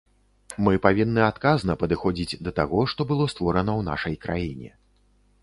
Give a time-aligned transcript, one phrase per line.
[0.67, 4.69] Мы павінны адказна падыходзіць да таго, што было створана ў нашай краіне.